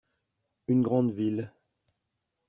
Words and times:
Une 0.67 0.81
grande 0.81 1.11
ville. 1.11 1.53